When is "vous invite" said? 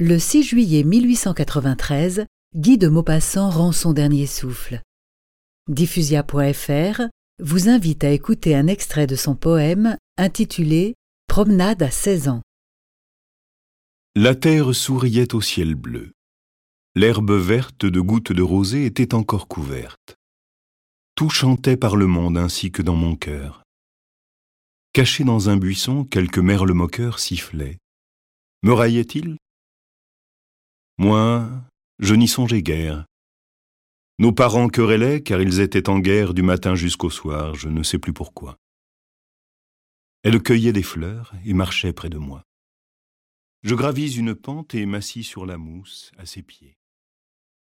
7.42-8.04